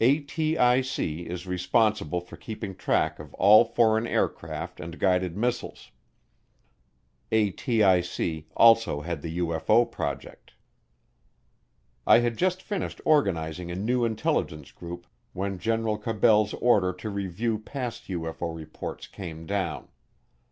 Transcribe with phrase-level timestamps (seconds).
[0.00, 5.90] ATIC is responsible for keeping track of all foreign aircraft and guided missiles.
[7.32, 10.52] ATIC also had the UFO project.
[12.06, 17.58] I had just finished organizing a new intelligence group when General Cabell's order to review
[17.58, 19.88] past UFO reports came down.